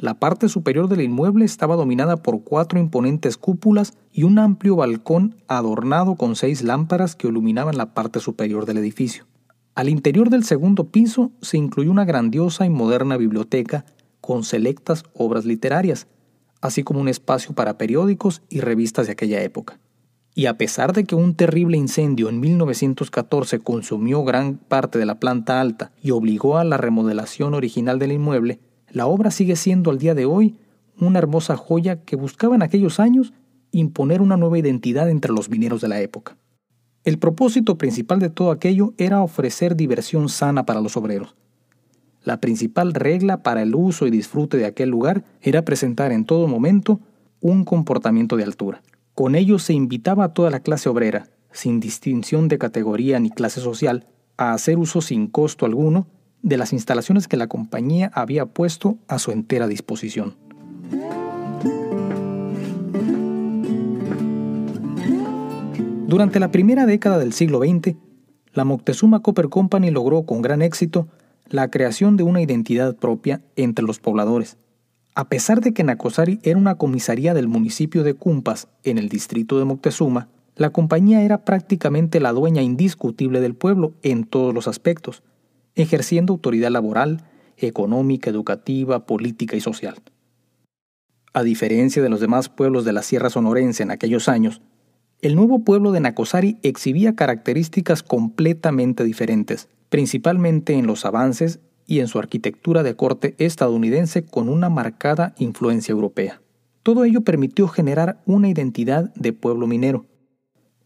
La 0.00 0.14
parte 0.14 0.48
superior 0.48 0.88
del 0.88 1.02
inmueble 1.02 1.44
estaba 1.44 1.76
dominada 1.76 2.16
por 2.16 2.42
cuatro 2.42 2.80
imponentes 2.80 3.36
cúpulas 3.36 3.92
y 4.10 4.22
un 4.22 4.38
amplio 4.38 4.74
balcón 4.74 5.36
adornado 5.46 6.14
con 6.14 6.36
seis 6.36 6.62
lámparas 6.62 7.14
que 7.14 7.28
iluminaban 7.28 7.76
la 7.76 7.92
parte 7.92 8.18
superior 8.18 8.64
del 8.64 8.78
edificio. 8.78 9.26
Al 9.74 9.90
interior 9.90 10.30
del 10.30 10.44
segundo 10.44 10.88
piso 10.88 11.32
se 11.42 11.58
incluyó 11.58 11.90
una 11.90 12.06
grandiosa 12.06 12.64
y 12.64 12.70
moderna 12.70 13.18
biblioteca 13.18 13.84
con 14.22 14.42
selectas 14.42 15.04
obras 15.12 15.44
literarias, 15.44 16.06
así 16.62 16.82
como 16.82 17.00
un 17.00 17.08
espacio 17.08 17.54
para 17.54 17.76
periódicos 17.76 18.40
y 18.48 18.60
revistas 18.60 19.04
de 19.04 19.12
aquella 19.12 19.42
época. 19.42 19.80
Y 20.34 20.46
a 20.46 20.56
pesar 20.56 20.94
de 20.94 21.04
que 21.04 21.14
un 21.14 21.34
terrible 21.34 21.76
incendio 21.76 22.30
en 22.30 22.40
1914 22.40 23.58
consumió 23.58 24.24
gran 24.24 24.56
parte 24.56 24.98
de 24.98 25.04
la 25.04 25.20
planta 25.20 25.60
alta 25.60 25.92
y 26.02 26.12
obligó 26.12 26.56
a 26.56 26.64
la 26.64 26.78
remodelación 26.78 27.52
original 27.52 27.98
del 27.98 28.12
inmueble, 28.12 28.60
la 28.92 29.06
obra 29.06 29.30
sigue 29.30 29.56
siendo 29.56 29.90
al 29.90 29.98
día 29.98 30.14
de 30.14 30.26
hoy 30.26 30.56
una 30.98 31.18
hermosa 31.18 31.56
joya 31.56 32.02
que 32.02 32.16
buscaba 32.16 32.54
en 32.54 32.62
aquellos 32.62 33.00
años 33.00 33.32
imponer 33.72 34.20
una 34.20 34.36
nueva 34.36 34.58
identidad 34.58 35.08
entre 35.08 35.32
los 35.32 35.48
mineros 35.48 35.80
de 35.80 35.88
la 35.88 36.00
época. 36.00 36.36
El 37.04 37.18
propósito 37.18 37.78
principal 37.78 38.18
de 38.18 38.28
todo 38.28 38.50
aquello 38.50 38.92
era 38.98 39.22
ofrecer 39.22 39.76
diversión 39.76 40.28
sana 40.28 40.66
para 40.66 40.80
los 40.80 40.96
obreros. 40.96 41.34
La 42.22 42.40
principal 42.40 42.92
regla 42.92 43.42
para 43.42 43.62
el 43.62 43.74
uso 43.74 44.06
y 44.06 44.10
disfrute 44.10 44.58
de 44.58 44.66
aquel 44.66 44.90
lugar 44.90 45.24
era 45.40 45.64
presentar 45.64 46.12
en 46.12 46.26
todo 46.26 46.46
momento 46.46 47.00
un 47.40 47.64
comportamiento 47.64 48.36
de 48.36 48.44
altura. 48.44 48.82
Con 49.14 49.34
ello 49.34 49.58
se 49.58 49.72
invitaba 49.72 50.24
a 50.24 50.34
toda 50.34 50.50
la 50.50 50.60
clase 50.60 50.90
obrera, 50.90 51.28
sin 51.52 51.80
distinción 51.80 52.48
de 52.48 52.58
categoría 52.58 53.18
ni 53.18 53.30
clase 53.30 53.60
social, 53.60 54.06
a 54.36 54.52
hacer 54.52 54.78
uso 54.78 55.00
sin 55.00 55.26
costo 55.28 55.64
alguno 55.64 56.06
de 56.42 56.56
las 56.56 56.72
instalaciones 56.72 57.28
que 57.28 57.36
la 57.36 57.46
compañía 57.46 58.10
había 58.14 58.46
puesto 58.46 58.98
a 59.08 59.18
su 59.18 59.32
entera 59.32 59.66
disposición. 59.66 60.36
Durante 66.06 66.40
la 66.40 66.50
primera 66.50 66.86
década 66.86 67.18
del 67.18 67.32
siglo 67.32 67.60
XX, 67.60 67.94
la 68.52 68.64
Moctezuma 68.64 69.20
Copper 69.20 69.48
Company 69.48 69.90
logró 69.90 70.24
con 70.24 70.42
gran 70.42 70.60
éxito 70.60 71.06
la 71.48 71.70
creación 71.70 72.16
de 72.16 72.24
una 72.24 72.42
identidad 72.42 72.96
propia 72.96 73.42
entre 73.54 73.84
los 73.84 74.00
pobladores. 74.00 74.56
A 75.14 75.28
pesar 75.28 75.60
de 75.60 75.72
que 75.72 75.84
Nacosari 75.84 76.40
era 76.42 76.58
una 76.58 76.76
comisaría 76.76 77.34
del 77.34 77.46
municipio 77.46 78.02
de 78.02 78.14
Cumpas, 78.14 78.68
en 78.82 78.98
el 78.98 79.08
distrito 79.08 79.58
de 79.58 79.64
Moctezuma, 79.64 80.28
la 80.56 80.70
compañía 80.70 81.22
era 81.22 81.44
prácticamente 81.44 82.20
la 82.20 82.32
dueña 82.32 82.62
indiscutible 82.62 83.40
del 83.40 83.54
pueblo 83.54 83.92
en 84.02 84.24
todos 84.24 84.52
los 84.52 84.68
aspectos, 84.68 85.22
ejerciendo 85.80 86.32
autoridad 86.32 86.70
laboral, 86.70 87.24
económica, 87.56 88.30
educativa, 88.30 89.06
política 89.06 89.56
y 89.56 89.60
social. 89.60 89.96
A 91.32 91.42
diferencia 91.42 92.02
de 92.02 92.08
los 92.08 92.20
demás 92.20 92.48
pueblos 92.48 92.84
de 92.84 92.92
la 92.92 93.02
Sierra 93.02 93.30
Sonorense 93.30 93.82
en 93.82 93.90
aquellos 93.90 94.28
años, 94.28 94.62
el 95.22 95.36
nuevo 95.36 95.64
pueblo 95.64 95.92
de 95.92 96.00
Nacosari 96.00 96.58
exhibía 96.62 97.14
características 97.14 98.02
completamente 98.02 99.04
diferentes, 99.04 99.68
principalmente 99.90 100.74
en 100.74 100.86
los 100.86 101.04
avances 101.04 101.60
y 101.86 102.00
en 102.00 102.08
su 102.08 102.18
arquitectura 102.18 102.82
de 102.82 102.96
corte 102.96 103.34
estadounidense 103.38 104.24
con 104.24 104.48
una 104.48 104.70
marcada 104.70 105.34
influencia 105.38 105.92
europea. 105.92 106.40
Todo 106.82 107.04
ello 107.04 107.20
permitió 107.20 107.68
generar 107.68 108.22
una 108.24 108.48
identidad 108.48 109.12
de 109.14 109.32
pueblo 109.32 109.66
minero. 109.66 110.06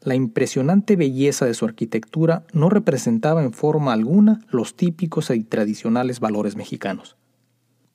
La 0.04 0.14
impresionante 0.14 0.96
belleza 0.96 1.46
de 1.46 1.54
su 1.54 1.64
arquitectura 1.64 2.44
no 2.52 2.68
representaba 2.68 3.42
en 3.42 3.54
forma 3.54 3.94
alguna 3.94 4.40
los 4.50 4.76
típicos 4.76 5.30
y 5.30 5.44
tradicionales 5.44 6.20
valores 6.20 6.56
mexicanos. 6.56 7.16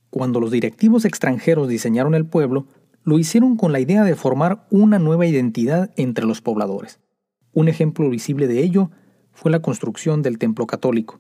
Cuando 0.09 0.39
los 0.39 0.49
directivos 0.49 1.05
extranjeros 1.05 1.67
diseñaron 1.67 2.15
el 2.15 2.25
pueblo, 2.25 2.65
lo 3.03 3.19
hicieron 3.19 3.57
con 3.57 3.71
la 3.71 3.79
idea 3.79 4.03
de 4.03 4.15
formar 4.15 4.65
una 4.71 4.97
nueva 4.97 5.27
identidad 5.27 5.91
entre 5.97 6.25
los 6.25 6.41
pobladores. 6.41 6.99
Un 7.53 7.67
ejemplo 7.67 8.09
visible 8.09 8.47
de 8.47 8.63
ello 8.63 8.89
fue 9.31 9.51
la 9.51 9.61
construcción 9.61 10.23
del 10.23 10.39
templo 10.39 10.65
católico. 10.65 11.19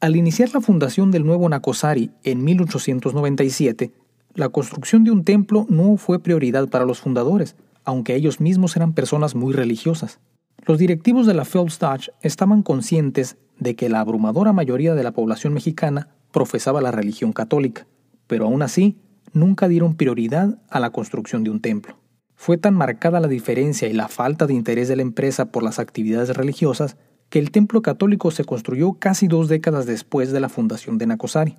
Al 0.00 0.16
iniciar 0.16 0.54
la 0.54 0.62
fundación 0.62 1.10
del 1.10 1.26
nuevo 1.26 1.50
Nacosari 1.50 2.12
en 2.24 2.42
1897, 2.44 3.92
la 4.34 4.48
construcción 4.48 5.04
de 5.04 5.10
un 5.10 5.24
templo 5.24 5.66
no 5.68 5.98
fue 5.98 6.22
prioridad 6.22 6.70
para 6.70 6.86
los 6.86 6.98
fundadores, 6.98 7.56
aunque 7.84 8.14
ellos 8.14 8.40
mismos 8.40 8.74
eran 8.76 8.94
personas 8.94 9.34
muy 9.34 9.52
religiosas. 9.52 10.18
Los 10.66 10.78
directivos 10.78 11.26
de 11.26 11.34
la 11.34 11.44
Feldstach 11.44 12.08
estaban 12.20 12.62
conscientes 12.62 13.36
de 13.58 13.76
que 13.76 13.88
la 13.88 14.00
abrumadora 14.00 14.52
mayoría 14.52 14.94
de 14.94 15.02
la 15.02 15.12
población 15.12 15.54
mexicana 15.54 16.08
profesaba 16.32 16.80
la 16.80 16.90
religión 16.90 17.32
católica, 17.32 17.86
pero 18.26 18.46
aún 18.46 18.62
así 18.62 18.98
nunca 19.32 19.68
dieron 19.68 19.94
prioridad 19.94 20.58
a 20.68 20.80
la 20.80 20.90
construcción 20.90 21.44
de 21.44 21.50
un 21.50 21.60
templo. 21.60 21.96
Fue 22.34 22.56
tan 22.56 22.74
marcada 22.74 23.20
la 23.20 23.28
diferencia 23.28 23.88
y 23.88 23.92
la 23.92 24.08
falta 24.08 24.46
de 24.46 24.54
interés 24.54 24.88
de 24.88 24.96
la 24.96 25.02
empresa 25.02 25.52
por 25.52 25.62
las 25.62 25.78
actividades 25.78 26.36
religiosas 26.36 26.96
que 27.28 27.38
el 27.38 27.50
templo 27.50 27.82
católico 27.82 28.30
se 28.30 28.44
construyó 28.44 28.94
casi 28.94 29.28
dos 29.28 29.48
décadas 29.48 29.86
después 29.86 30.32
de 30.32 30.40
la 30.40 30.48
fundación 30.48 30.98
de 30.98 31.06
Nacosari. 31.06 31.56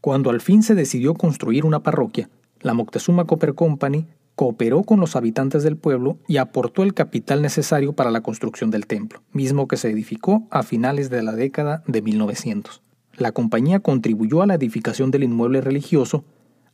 Cuando 0.00 0.30
al 0.30 0.40
fin 0.40 0.62
se 0.62 0.74
decidió 0.74 1.14
construir 1.14 1.64
una 1.64 1.82
parroquia, 1.82 2.28
la 2.60 2.74
Moctezuma 2.74 3.24
Copper 3.24 3.54
Company 3.54 4.06
cooperó 4.36 4.84
con 4.84 5.00
los 5.00 5.16
habitantes 5.16 5.62
del 5.62 5.76
pueblo 5.76 6.18
y 6.28 6.36
aportó 6.36 6.82
el 6.82 6.94
capital 6.94 7.42
necesario 7.42 7.94
para 7.94 8.10
la 8.10 8.20
construcción 8.20 8.70
del 8.70 8.86
templo, 8.86 9.22
mismo 9.32 9.66
que 9.66 9.78
se 9.78 9.90
edificó 9.90 10.46
a 10.50 10.62
finales 10.62 11.10
de 11.10 11.22
la 11.22 11.32
década 11.32 11.82
de 11.86 12.02
1900. 12.02 12.82
La 13.16 13.32
compañía 13.32 13.80
contribuyó 13.80 14.42
a 14.42 14.46
la 14.46 14.54
edificación 14.54 15.10
del 15.10 15.24
inmueble 15.24 15.62
religioso 15.62 16.24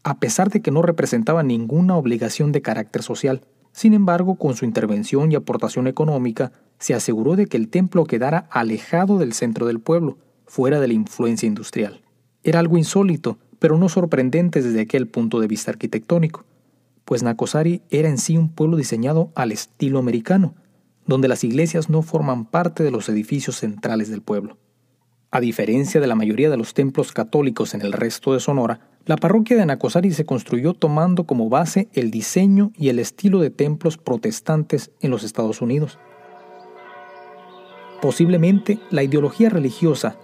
a 0.05 0.19
pesar 0.19 0.51
de 0.51 0.61
que 0.61 0.73
no 0.73 0.83
representaba 0.83 1.45
ninguna 1.45 1.97
obligación 1.97 2.51
de 2.51 2.63
carácter 2.63 3.05
social. 3.05 3.43
Sin 3.71 3.95
embargo, 3.95 4.35
con 4.35 4.57
su 4.57 4.65
intervención 4.65 5.31
y 5.31 5.37
aportación 5.37 5.87
económica, 5.87 6.51
se 6.79 6.95
aseguró 6.95 7.37
de 7.37 7.47
que 7.47 7.57
el 7.57 7.69
templo 7.69 8.05
quedara 8.05 8.49
alejado 8.51 9.19
del 9.19 9.33
centro 9.33 9.67
del 9.67 9.79
pueblo, 9.79 10.19
fuera 10.47 10.81
de 10.81 10.89
la 10.89 10.95
influencia 10.95 11.47
industrial. 11.47 12.03
Era 12.43 12.59
algo 12.59 12.77
insólito, 12.77 13.39
pero 13.61 13.79
no 13.79 13.89
sorprendente 13.89 14.61
desde 14.61 14.81
aquel 14.81 15.07
punto 15.07 15.39
de 15.39 15.47
vista 15.47 15.71
arquitectónico, 15.71 16.45
pues 17.13 17.23
Nacosari 17.23 17.83
era 17.91 18.09
en 18.09 18.17
sí 18.17 18.39
un 18.39 18.49
pueblo 18.49 18.79
diseñado 18.79 19.33
al 19.35 19.53
estilo 19.53 19.99
americano, 19.99 20.55
donde 21.07 21.29
las 21.29 21.45
iglesias 21.45 21.91
no 21.91 22.01
forman 22.01 22.47
parte 22.47 22.83
de 22.83 22.91
los 22.91 23.07
edificios 23.11 23.57
centrales 23.57 24.09
del 24.09 24.23
pueblo. 24.23 24.57
A 25.31 25.39
diferencia 25.41 26.01
de 26.01 26.07
la 26.07 26.15
mayoría 26.15 26.49
de 26.49 26.57
los 26.57 26.73
templos 26.73 27.13
católicos 27.13 27.75
en 27.75 27.83
el 27.83 27.93
resto 27.93 28.33
de 28.33 28.41
Sonora, 28.41 28.81
la 29.05 29.17
parroquia 29.17 29.59
de 29.59 29.67
Nacosari 29.67 30.11
se 30.13 30.25
construyó 30.25 30.73
tomando 30.73 31.25
como 31.25 31.51
base 31.51 31.91
el 31.93 32.11
diseño 32.11 32.73
y 32.79 32.89
el 32.89 32.99
estilo 32.99 33.41
de 33.41 33.51
templos 33.51 33.99
protestantes 33.99 34.91
en 35.03 35.11
los 35.11 35.23
Estados 35.23 35.61
Unidos. 35.61 35.99
Posiblemente 38.01 38.79
la 38.89 39.03
ideología 39.03 39.51
religiosa, 39.51 40.17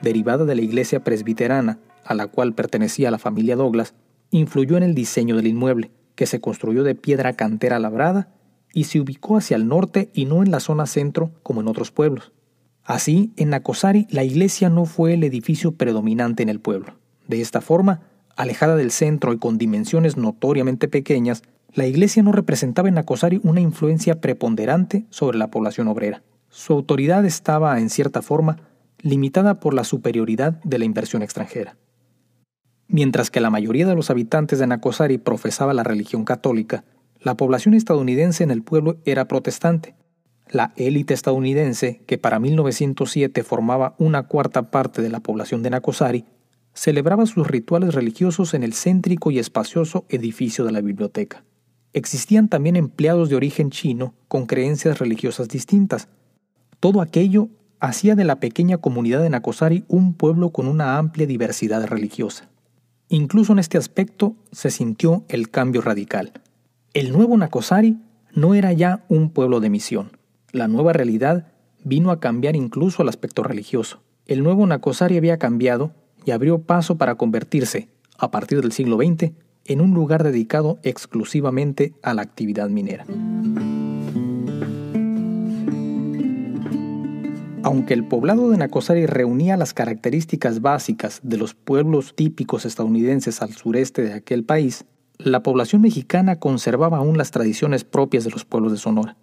derivada 0.00 0.46
de 0.46 0.54
la 0.54 0.62
iglesia 0.62 1.04
presbiterana 1.04 1.78
a 2.06 2.14
la 2.14 2.28
cual 2.28 2.54
pertenecía 2.54 3.10
la 3.10 3.18
familia 3.18 3.54
Douglas, 3.54 3.92
influyó 4.30 4.78
en 4.78 4.82
el 4.82 4.94
diseño 4.94 5.36
del 5.36 5.48
inmueble, 5.48 5.90
que 6.14 6.26
se 6.26 6.40
construyó 6.40 6.82
de 6.82 6.94
piedra 6.94 7.32
cantera 7.34 7.78
labrada 7.78 8.28
y 8.72 8.84
se 8.84 9.00
ubicó 9.00 9.36
hacia 9.36 9.56
el 9.56 9.68
norte 9.68 10.10
y 10.14 10.24
no 10.24 10.42
en 10.42 10.50
la 10.50 10.60
zona 10.60 10.86
centro 10.86 11.32
como 11.42 11.60
en 11.60 11.68
otros 11.68 11.90
pueblos. 11.90 12.32
Así, 12.84 13.32
en 13.36 13.50
Nacosari 13.50 14.06
la 14.10 14.24
iglesia 14.24 14.68
no 14.68 14.84
fue 14.86 15.14
el 15.14 15.24
edificio 15.24 15.72
predominante 15.72 16.42
en 16.42 16.48
el 16.48 16.60
pueblo. 16.60 16.94
De 17.28 17.40
esta 17.40 17.60
forma, 17.60 18.00
Alejada 18.36 18.76
del 18.76 18.90
centro 18.90 19.32
y 19.32 19.38
con 19.38 19.58
dimensiones 19.58 20.16
notoriamente 20.16 20.88
pequeñas, 20.88 21.42
la 21.74 21.86
iglesia 21.86 22.22
no 22.22 22.32
representaba 22.32 22.88
en 22.88 22.94
Nacosari 22.94 23.40
una 23.42 23.60
influencia 23.60 24.20
preponderante 24.20 25.06
sobre 25.10 25.38
la 25.38 25.50
población 25.50 25.88
obrera. 25.88 26.22
Su 26.48 26.72
autoridad 26.72 27.24
estaba, 27.24 27.78
en 27.78 27.90
cierta 27.90 28.22
forma, 28.22 28.58
limitada 29.00 29.60
por 29.60 29.74
la 29.74 29.84
superioridad 29.84 30.60
de 30.64 30.78
la 30.78 30.84
inversión 30.84 31.22
extranjera. 31.22 31.76
Mientras 32.92 33.30
que 33.30 33.40
la 33.40 33.48
mayoría 33.48 33.86
de 33.86 33.94
los 33.94 34.10
habitantes 34.10 34.58
de 34.58 34.66
Nacosari 34.66 35.16
profesaba 35.16 35.72
la 35.72 35.82
religión 35.82 36.26
católica, 36.26 36.84
la 37.22 37.38
población 37.38 37.72
estadounidense 37.72 38.44
en 38.44 38.50
el 38.50 38.62
pueblo 38.62 38.98
era 39.06 39.28
protestante. 39.28 39.94
La 40.50 40.74
élite 40.76 41.14
estadounidense, 41.14 42.02
que 42.06 42.18
para 42.18 42.38
1907 42.38 43.44
formaba 43.44 43.94
una 43.96 44.24
cuarta 44.24 44.70
parte 44.70 45.00
de 45.00 45.08
la 45.08 45.20
población 45.20 45.62
de 45.62 45.70
Nacosari, 45.70 46.26
celebraba 46.74 47.24
sus 47.24 47.46
rituales 47.46 47.94
religiosos 47.94 48.52
en 48.52 48.62
el 48.62 48.74
céntrico 48.74 49.30
y 49.30 49.38
espacioso 49.38 50.04
edificio 50.10 50.66
de 50.66 50.72
la 50.72 50.82
biblioteca. 50.82 51.44
Existían 51.94 52.50
también 52.50 52.76
empleados 52.76 53.30
de 53.30 53.36
origen 53.36 53.70
chino 53.70 54.12
con 54.28 54.44
creencias 54.44 54.98
religiosas 54.98 55.48
distintas. 55.48 56.08
Todo 56.78 57.00
aquello 57.00 57.48
hacía 57.80 58.16
de 58.16 58.24
la 58.24 58.38
pequeña 58.38 58.76
comunidad 58.76 59.22
de 59.22 59.30
Nakosari 59.30 59.86
un 59.88 60.12
pueblo 60.12 60.50
con 60.50 60.68
una 60.68 60.98
amplia 60.98 61.26
diversidad 61.26 61.86
religiosa. 61.86 62.51
Incluso 63.12 63.52
en 63.52 63.58
este 63.58 63.76
aspecto 63.76 64.36
se 64.52 64.70
sintió 64.70 65.26
el 65.28 65.50
cambio 65.50 65.82
radical. 65.82 66.32
El 66.94 67.12
nuevo 67.12 67.36
Nakosari 67.36 67.98
no 68.34 68.54
era 68.54 68.72
ya 68.72 69.04
un 69.10 69.28
pueblo 69.28 69.60
de 69.60 69.68
misión. 69.68 70.16
La 70.50 70.66
nueva 70.66 70.94
realidad 70.94 71.52
vino 71.84 72.10
a 72.10 72.20
cambiar 72.20 72.56
incluso 72.56 73.02
el 73.02 73.10
aspecto 73.10 73.42
religioso. 73.42 74.00
El 74.24 74.42
nuevo 74.42 74.66
Nakosari 74.66 75.18
había 75.18 75.36
cambiado 75.36 75.92
y 76.24 76.30
abrió 76.30 76.62
paso 76.62 76.96
para 76.96 77.16
convertirse, 77.16 77.90
a 78.16 78.30
partir 78.30 78.62
del 78.62 78.72
siglo 78.72 78.96
XX, 78.96 79.32
en 79.66 79.82
un 79.82 79.92
lugar 79.92 80.22
dedicado 80.22 80.78
exclusivamente 80.82 81.92
a 82.02 82.14
la 82.14 82.22
actividad 82.22 82.70
minera. 82.70 83.04
Aunque 87.72 87.94
el 87.94 88.04
poblado 88.04 88.50
de 88.50 88.58
Nacosari 88.58 89.06
reunía 89.06 89.56
las 89.56 89.72
características 89.72 90.60
básicas 90.60 91.20
de 91.22 91.38
los 91.38 91.54
pueblos 91.54 92.14
típicos 92.14 92.66
estadounidenses 92.66 93.40
al 93.40 93.54
sureste 93.54 94.02
de 94.02 94.12
aquel 94.12 94.44
país, 94.44 94.84
la 95.16 95.42
población 95.42 95.80
mexicana 95.80 96.38
conservaba 96.38 96.98
aún 96.98 97.16
las 97.16 97.30
tradiciones 97.30 97.84
propias 97.84 98.24
de 98.24 98.30
los 98.30 98.44
pueblos 98.44 98.72
de 98.72 98.78
Sonora. 98.78 99.16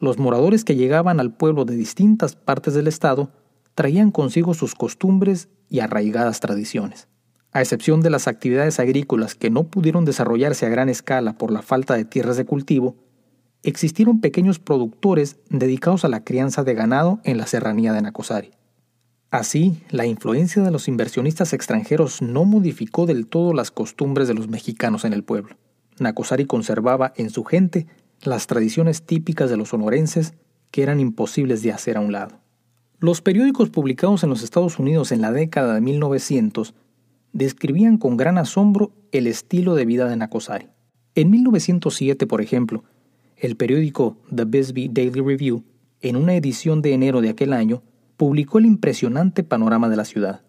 Los 0.00 0.18
moradores 0.18 0.64
que 0.64 0.76
llegaban 0.76 1.18
al 1.18 1.32
pueblo 1.32 1.64
de 1.64 1.76
distintas 1.76 2.36
partes 2.36 2.74
del 2.74 2.88
estado 2.88 3.30
traían 3.74 4.10
consigo 4.10 4.52
sus 4.52 4.74
costumbres 4.74 5.48
y 5.70 5.80
arraigadas 5.80 6.40
tradiciones. 6.40 7.08
A 7.52 7.62
excepción 7.62 8.02
de 8.02 8.10
las 8.10 8.28
actividades 8.28 8.80
agrícolas 8.80 9.34
que 9.34 9.48
no 9.48 9.64
pudieron 9.64 10.04
desarrollarse 10.04 10.66
a 10.66 10.68
gran 10.68 10.90
escala 10.90 11.38
por 11.38 11.50
la 11.50 11.62
falta 11.62 11.94
de 11.94 12.04
tierras 12.04 12.36
de 12.36 12.44
cultivo, 12.44 12.96
existieron 13.64 14.20
pequeños 14.20 14.58
productores 14.58 15.38
dedicados 15.48 16.04
a 16.04 16.08
la 16.08 16.22
crianza 16.22 16.62
de 16.62 16.74
ganado 16.74 17.20
en 17.24 17.38
la 17.38 17.46
serranía 17.46 17.92
de 17.92 18.02
Nacosari. 18.02 18.52
Así, 19.30 19.82
la 19.90 20.06
influencia 20.06 20.62
de 20.62 20.70
los 20.70 20.86
inversionistas 20.86 21.52
extranjeros 21.52 22.22
no 22.22 22.44
modificó 22.44 23.04
del 23.06 23.26
todo 23.26 23.52
las 23.52 23.72
costumbres 23.72 24.28
de 24.28 24.34
los 24.34 24.48
mexicanos 24.48 25.04
en 25.04 25.12
el 25.12 25.24
pueblo. 25.24 25.56
Nacosari 25.98 26.44
conservaba 26.44 27.12
en 27.16 27.30
su 27.30 27.42
gente 27.42 27.86
las 28.22 28.46
tradiciones 28.46 29.02
típicas 29.02 29.50
de 29.50 29.56
los 29.56 29.70
sonorenses 29.70 30.34
que 30.70 30.82
eran 30.82 31.00
imposibles 31.00 31.62
de 31.62 31.72
hacer 31.72 31.96
a 31.96 32.00
un 32.00 32.12
lado. 32.12 32.38
Los 33.00 33.22
periódicos 33.22 33.70
publicados 33.70 34.22
en 34.22 34.30
los 34.30 34.42
Estados 34.42 34.78
Unidos 34.78 35.10
en 35.10 35.20
la 35.20 35.32
década 35.32 35.74
de 35.74 35.80
1900 35.80 36.74
describían 37.32 37.98
con 37.98 38.16
gran 38.16 38.38
asombro 38.38 38.92
el 39.10 39.26
estilo 39.26 39.74
de 39.74 39.84
vida 39.84 40.08
de 40.08 40.16
Nacosari. 40.16 40.68
En 41.16 41.30
1907, 41.30 42.26
por 42.26 42.40
ejemplo, 42.40 42.84
el 43.44 43.56
periódico 43.56 44.16
The 44.34 44.46
Bisbee 44.46 44.88
Daily 44.90 45.20
Review, 45.20 45.64
en 46.00 46.16
una 46.16 46.34
edición 46.34 46.80
de 46.80 46.94
enero 46.94 47.20
de 47.20 47.28
aquel 47.28 47.52
año, 47.52 47.82
publicó 48.16 48.56
el 48.56 48.64
impresionante 48.64 49.42
panorama 49.42 49.90
de 49.90 49.96
la 49.96 50.06
ciudad. 50.06 50.40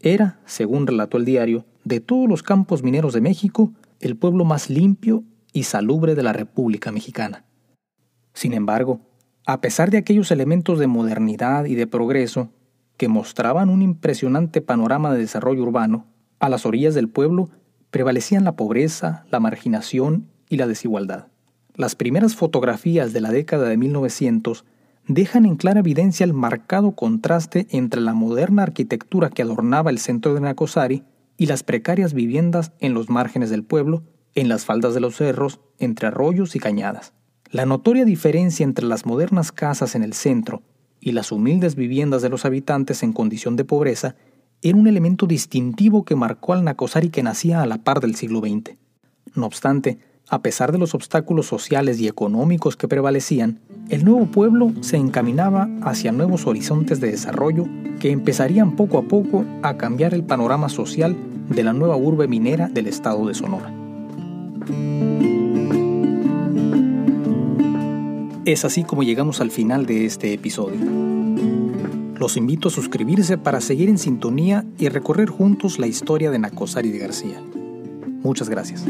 Era, 0.00 0.40
según 0.46 0.86
relató 0.86 1.18
el 1.18 1.26
diario, 1.26 1.66
de 1.84 2.00
todos 2.00 2.26
los 2.26 2.42
campos 2.42 2.82
mineros 2.82 3.12
de 3.12 3.20
México, 3.20 3.74
el 4.00 4.16
pueblo 4.16 4.46
más 4.46 4.70
limpio 4.70 5.24
y 5.52 5.64
salubre 5.64 6.14
de 6.14 6.22
la 6.22 6.32
República 6.32 6.90
Mexicana. 6.90 7.44
Sin 8.32 8.54
embargo, 8.54 9.02
a 9.44 9.60
pesar 9.60 9.90
de 9.90 9.98
aquellos 9.98 10.30
elementos 10.30 10.78
de 10.78 10.86
modernidad 10.86 11.66
y 11.66 11.74
de 11.74 11.86
progreso 11.86 12.50
que 12.96 13.08
mostraban 13.08 13.68
un 13.68 13.82
impresionante 13.82 14.62
panorama 14.62 15.12
de 15.12 15.18
desarrollo 15.18 15.64
urbano, 15.64 16.06
a 16.38 16.48
las 16.48 16.64
orillas 16.64 16.94
del 16.94 17.10
pueblo 17.10 17.50
prevalecían 17.90 18.44
la 18.44 18.56
pobreza, 18.56 19.26
la 19.30 19.38
marginación 19.38 20.28
y 20.48 20.56
la 20.56 20.66
desigualdad. 20.66 21.26
Las 21.78 21.94
primeras 21.94 22.34
fotografías 22.34 23.12
de 23.12 23.20
la 23.20 23.30
década 23.30 23.68
de 23.68 23.76
1900 23.76 24.64
dejan 25.06 25.46
en 25.46 25.54
clara 25.54 25.78
evidencia 25.78 26.24
el 26.24 26.34
marcado 26.34 26.90
contraste 26.90 27.68
entre 27.70 28.00
la 28.00 28.14
moderna 28.14 28.64
arquitectura 28.64 29.30
que 29.30 29.42
adornaba 29.42 29.90
el 29.90 30.00
centro 30.00 30.34
de 30.34 30.40
Nacosari 30.40 31.04
y 31.36 31.46
las 31.46 31.62
precarias 31.62 32.14
viviendas 32.14 32.72
en 32.80 32.94
los 32.94 33.10
márgenes 33.10 33.48
del 33.50 33.62
pueblo, 33.62 34.02
en 34.34 34.48
las 34.48 34.64
faldas 34.64 34.92
de 34.92 34.98
los 34.98 35.14
cerros, 35.14 35.60
entre 35.78 36.08
arroyos 36.08 36.56
y 36.56 36.58
cañadas. 36.58 37.12
La 37.48 37.64
notoria 37.64 38.04
diferencia 38.04 38.64
entre 38.64 38.84
las 38.84 39.06
modernas 39.06 39.52
casas 39.52 39.94
en 39.94 40.02
el 40.02 40.14
centro 40.14 40.62
y 40.98 41.12
las 41.12 41.30
humildes 41.30 41.76
viviendas 41.76 42.22
de 42.22 42.28
los 42.28 42.44
habitantes 42.44 43.04
en 43.04 43.12
condición 43.12 43.54
de 43.54 43.64
pobreza 43.64 44.16
era 44.62 44.76
un 44.76 44.88
elemento 44.88 45.28
distintivo 45.28 46.04
que 46.04 46.16
marcó 46.16 46.54
al 46.54 46.64
Nacosari 46.64 47.10
que 47.10 47.22
nacía 47.22 47.62
a 47.62 47.66
la 47.66 47.78
par 47.78 48.00
del 48.00 48.16
siglo 48.16 48.40
XX. 48.40 48.76
No 49.36 49.46
obstante, 49.46 50.07
a 50.30 50.42
pesar 50.42 50.72
de 50.72 50.78
los 50.78 50.94
obstáculos 50.94 51.46
sociales 51.46 52.00
y 52.00 52.08
económicos 52.08 52.76
que 52.76 52.88
prevalecían, 52.88 53.60
el 53.88 54.04
nuevo 54.04 54.26
pueblo 54.26 54.72
se 54.80 54.98
encaminaba 54.98 55.68
hacia 55.82 56.12
nuevos 56.12 56.46
horizontes 56.46 57.00
de 57.00 57.10
desarrollo 57.10 57.64
que 57.98 58.10
empezarían 58.10 58.76
poco 58.76 58.98
a 58.98 59.02
poco 59.02 59.44
a 59.62 59.76
cambiar 59.78 60.12
el 60.12 60.24
panorama 60.24 60.68
social 60.68 61.16
de 61.48 61.62
la 61.64 61.72
nueva 61.72 61.96
urbe 61.96 62.28
minera 62.28 62.68
del 62.68 62.86
estado 62.86 63.26
de 63.26 63.34
Sonora. 63.34 63.72
Es 68.44 68.64
así 68.64 68.84
como 68.84 69.02
llegamos 69.02 69.40
al 69.40 69.50
final 69.50 69.86
de 69.86 70.04
este 70.04 70.32
episodio. 70.32 70.80
Los 72.16 72.36
invito 72.36 72.68
a 72.68 72.70
suscribirse 72.70 73.38
para 73.38 73.60
seguir 73.60 73.88
en 73.88 73.98
sintonía 73.98 74.64
y 74.78 74.88
recorrer 74.88 75.28
juntos 75.28 75.78
la 75.78 75.86
historia 75.86 76.30
de 76.30 76.38
Nacosari 76.38 76.90
de 76.90 76.98
García. 76.98 77.42
Muchas 78.22 78.48
gracias. 78.48 78.84